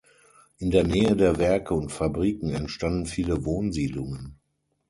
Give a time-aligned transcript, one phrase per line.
[0.57, 4.39] In der Nähe der Werke und Fabriken entstanden viele Wohnsiedlungen.